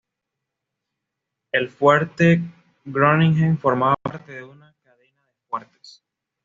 El 1.51 1.69
Fuerte 1.69 2.41
Groningen 2.85 3.59
formaba 3.59 3.93
parte 4.01 4.31
de 4.31 4.43
una 4.43 4.73
cadena 4.83 5.21
de 5.27 5.37
fuertes. 5.47 6.01